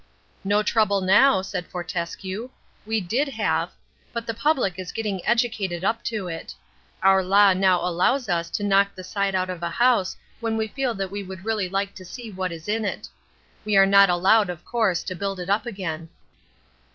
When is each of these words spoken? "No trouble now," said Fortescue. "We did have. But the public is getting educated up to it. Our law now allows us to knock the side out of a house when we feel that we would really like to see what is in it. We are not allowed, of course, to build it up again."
"No 0.43 0.63
trouble 0.63 1.01
now," 1.01 1.43
said 1.43 1.67
Fortescue. 1.67 2.49
"We 2.87 3.01
did 3.01 3.27
have. 3.27 3.69
But 4.11 4.25
the 4.25 4.33
public 4.33 4.79
is 4.79 4.91
getting 4.91 5.23
educated 5.27 5.83
up 5.83 6.03
to 6.05 6.27
it. 6.27 6.55
Our 7.03 7.21
law 7.23 7.53
now 7.53 7.87
allows 7.87 8.27
us 8.27 8.49
to 8.49 8.63
knock 8.63 8.95
the 8.95 9.03
side 9.03 9.35
out 9.35 9.51
of 9.51 9.61
a 9.61 9.69
house 9.69 10.17
when 10.39 10.57
we 10.57 10.67
feel 10.69 10.95
that 10.95 11.11
we 11.11 11.21
would 11.21 11.45
really 11.45 11.69
like 11.69 11.93
to 11.93 12.03
see 12.03 12.31
what 12.31 12.51
is 12.51 12.67
in 12.67 12.83
it. 12.83 13.09
We 13.63 13.77
are 13.77 13.85
not 13.85 14.09
allowed, 14.09 14.49
of 14.49 14.65
course, 14.65 15.03
to 15.03 15.13
build 15.13 15.39
it 15.39 15.51
up 15.51 15.67
again." 15.67 16.09